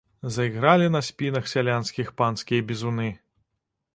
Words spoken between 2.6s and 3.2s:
бізуны.